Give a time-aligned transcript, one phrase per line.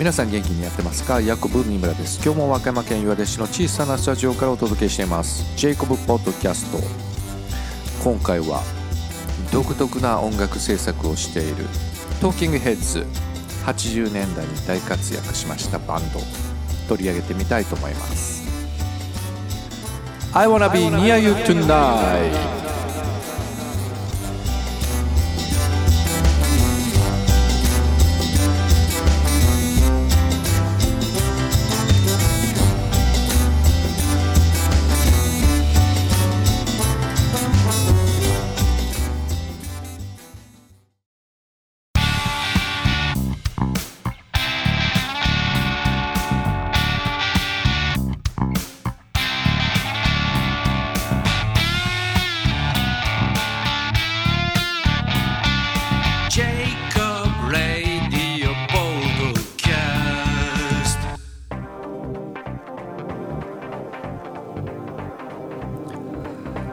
[0.00, 1.20] 皆さん元気にやってますか？
[1.20, 2.24] ヤコブ三村です。
[2.24, 5.44] 今日も和歌山県岩出市の小さなスタジオからお届けしています。
[5.58, 6.78] ジェイコブポッドキャスト。
[8.02, 8.62] 今回は
[9.52, 11.66] 独特な音楽制作をしている
[12.18, 13.04] トーキングヘッズ
[13.66, 16.20] 80年代に大活躍しましたバンド。
[16.88, 18.42] 取り上げてみたいと思います。
[20.32, 22.59] I wanna be near you tonight.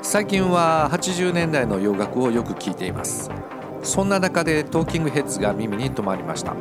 [0.09, 3.29] 最近は80年代の洋楽をよく聴いています。
[3.83, 6.55] そんな中でトーキングヘッズが耳に留まりました。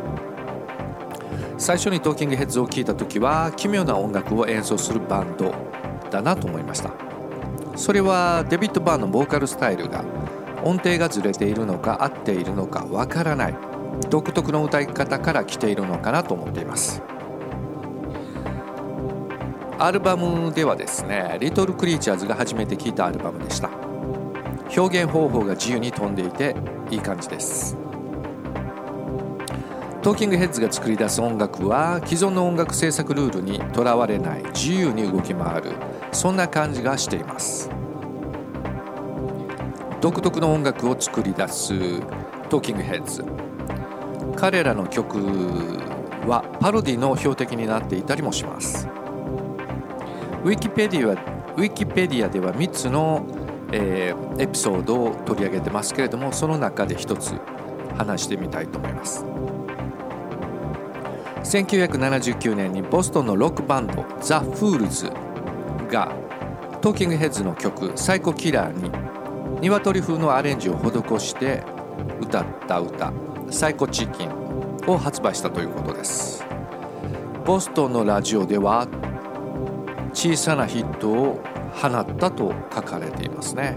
[1.57, 5.55] 最初にトーキングヘッズを聴いた時は奇妙な音楽を演奏するバンド
[6.11, 6.91] だなと思いました。
[7.77, 10.05] それはデビッド・バーのボーカルスタイルが
[10.65, 13.55] 音程がずれているのか合っているのかわからない
[14.11, 17.01] 独特の歌い方から来ているのかなと思っています。
[19.79, 23.69] アルバムではですね「リトル・クリーチャーズ」が初めて聴いたアルバムでした。
[24.77, 26.57] 表現方法が自由に飛んでいて
[26.91, 27.77] いい感じです。
[30.03, 35.73] トーキングヘッズが作り出す音楽は既存の音楽制作ルールにとらわれない自由に動き回る
[36.13, 37.71] そんな感じがしています。
[40.01, 42.01] 独特の音楽を作り出す
[42.49, 43.25] トーキングヘッズ
[44.37, 45.19] 彼らの曲
[46.27, 48.89] はパロディの標的になっていたりもします。
[50.47, 51.15] ウィキペディア
[51.57, 53.27] ウィキペディアでは3つの、
[53.73, 57.35] えー、エピソードを取り上げてますけれどもその中で1つ
[57.97, 59.25] 話してみたいと思います。
[61.43, 65.11] 1979年にボストンのロックバンドザ・フールズ
[65.91, 66.13] が
[66.81, 68.93] トーキングヘッズの曲「サイコキラー」に
[69.61, 71.65] 鶏風のアレンジを施して
[72.21, 73.13] 歌った歌
[73.51, 74.31] 「サイコチキン」
[74.87, 76.47] を発売したということです。
[77.45, 78.87] ボストンのラジオでは
[80.17, 81.41] 小さなヒットを
[81.75, 83.77] 放ったと書かれていますね。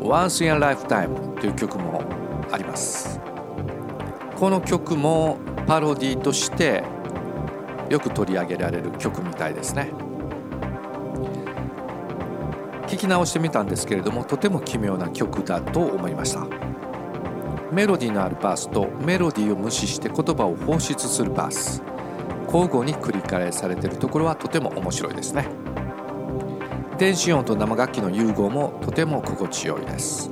[0.00, 2.02] Once in a Lifetime という曲も
[2.52, 3.18] あります。
[4.36, 6.84] この曲もパロディとして
[7.88, 9.92] よく取り上げられる曲みたいですね。
[12.86, 16.75] 聞き直してみたんですけれどもとても奇妙な曲だと思いました。
[17.72, 21.82] メロディーのあるバースとメロディーを無視して言葉を放出するバース。
[22.46, 25.48] 交互に繰り返されているところはとても面白いですね。
[26.98, 30.30] 電子音と生楽器の融合もとても心地よいです。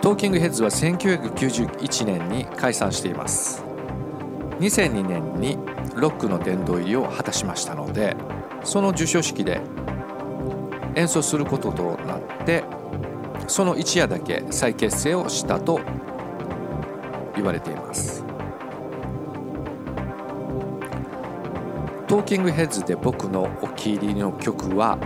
[0.00, 3.68] トーキングヘッズは1991年に解散しています。
[4.60, 5.56] 2002年に
[5.94, 8.16] ロックの殿堂入りを果たしましたので
[8.64, 9.60] その授賞式で
[10.98, 12.64] 演奏することとなって
[13.46, 15.80] その一夜だけ再結成をしたと
[17.36, 18.24] 言われています。
[22.08, 24.98] トーキングヘッズで僕のお気に入りの曲は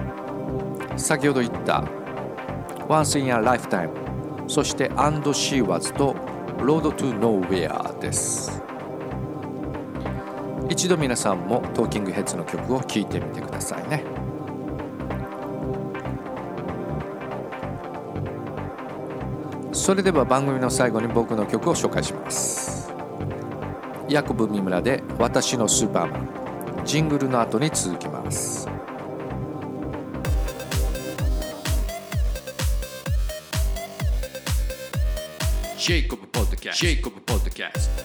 [0.97, 1.85] 先ほど言った
[2.89, 3.91] 「Once in a Lifetime」
[4.49, 6.15] そして「And She Was」と
[6.59, 8.63] 「Road to Nowhere」です。
[10.71, 14.22] 一度皆さんもトーキングヘッズの曲を聴いてみてくださいね。
[19.73, 22.93] それでは番組の最後に僕の曲を紹介します。
[24.09, 26.29] ヤコブ三村で「私のスーパーマン」
[26.85, 28.69] ジングルの後に続きます。
[35.79, 38.03] ジェイコブポッドキャストジェイコブポッドキャスト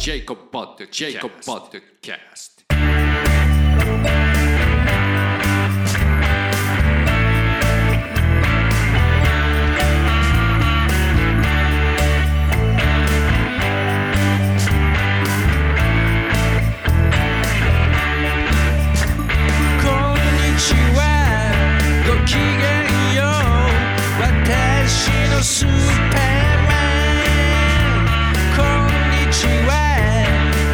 [0.00, 2.59] ジェイコブポッドキャスト
[22.40, 23.28] げよう
[24.20, 25.68] 私のスー
[26.10, 26.20] パー
[26.66, 26.72] マ
[27.98, 28.04] ン
[28.56, 29.70] こんにちは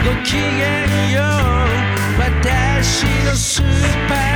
[0.05, 0.41] ごきげ
[0.87, 1.27] んよう。
[2.19, 3.65] 私のスー
[4.09, 4.36] パーマン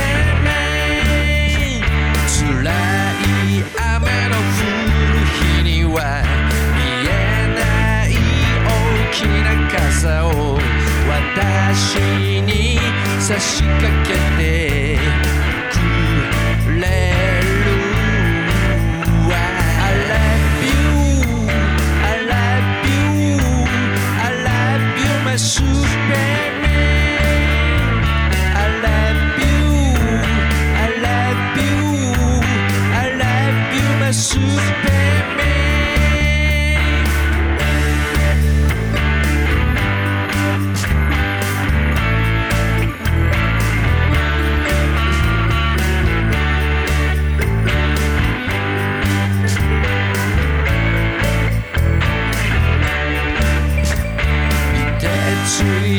[11.91, 12.79] しに
[13.19, 14.30] 差し掛けて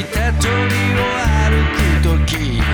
[0.05, 0.53] た鳥を
[1.45, 2.72] 歩く時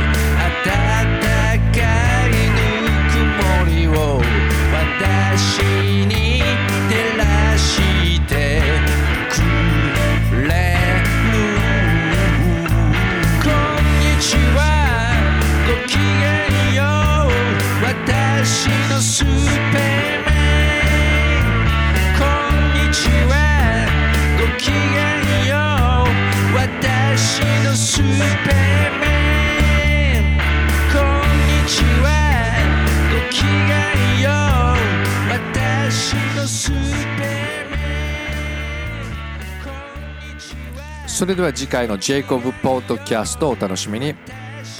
[41.06, 41.52] それでは。
[41.52, 44.14] 次回のジェイコブポッドキャストをお楽しみに。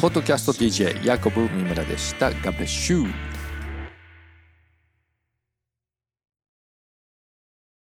[0.00, 2.30] ポッドキャスト DJ ヤコブ三村でした。
[2.30, 3.27] ガブレシュウ